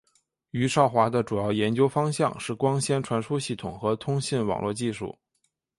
[0.49, 5.15] 余少华的主要研究方向是光纤传输系统和通信网络技术。